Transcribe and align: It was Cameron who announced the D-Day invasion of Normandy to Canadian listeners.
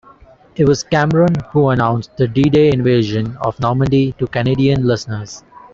It 0.55 0.67
was 0.67 0.81
Cameron 0.81 1.35
who 1.51 1.69
announced 1.69 2.17
the 2.17 2.27
D-Day 2.27 2.69
invasion 2.71 3.37
of 3.39 3.59
Normandy 3.59 4.13
to 4.13 4.25
Canadian 4.25 4.83
listeners. 4.87 5.43